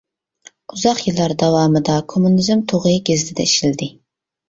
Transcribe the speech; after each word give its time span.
ئۇزاق 0.75 1.01
يىللار 1.09 1.35
داۋامىدا 1.45 2.01
«كوممۇنىزم 2.17 2.67
تۇغى» 2.75 2.99
گېزىتىدە 3.11 3.51
ئىشلىدى. 3.51 3.97